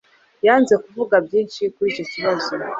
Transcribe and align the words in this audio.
Yanze 0.45 0.73
kuvuga 0.83 1.15
byinshi 1.25 1.61
kuri 1.73 1.87
icyo 1.93 2.05
kibazo 2.11 2.51